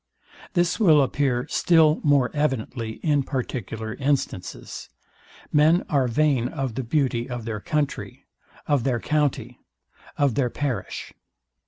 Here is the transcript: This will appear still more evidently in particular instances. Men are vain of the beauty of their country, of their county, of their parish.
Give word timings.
This 0.53 0.79
will 0.79 1.03
appear 1.03 1.45
still 1.47 1.99
more 2.03 2.31
evidently 2.33 2.93
in 3.05 3.21
particular 3.21 3.93
instances. 3.93 4.89
Men 5.53 5.85
are 5.91 6.07
vain 6.07 6.47
of 6.47 6.73
the 6.73 6.81
beauty 6.83 7.29
of 7.29 7.45
their 7.45 7.59
country, 7.59 8.25
of 8.67 8.83
their 8.83 8.99
county, 8.99 9.59
of 10.17 10.33
their 10.33 10.49
parish. 10.49 11.13